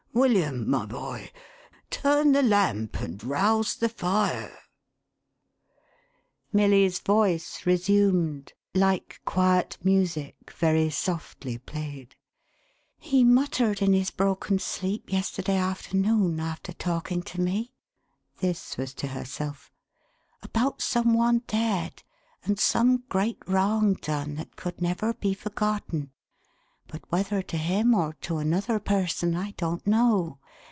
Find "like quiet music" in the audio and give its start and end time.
8.75-10.35